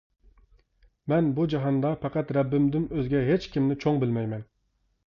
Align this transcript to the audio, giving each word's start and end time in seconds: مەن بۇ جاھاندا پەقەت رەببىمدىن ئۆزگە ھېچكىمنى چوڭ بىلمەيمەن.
مەن 1.13 1.27
بۇ 1.41 1.45
جاھاندا 1.55 1.93
پەقەت 2.07 2.35
رەببىمدىن 2.39 2.89
ئۆزگە 2.91 3.25
ھېچكىمنى 3.31 3.81
چوڭ 3.87 4.07
بىلمەيمەن. 4.07 4.47